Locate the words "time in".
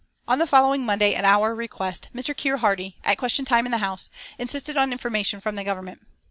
3.45-3.71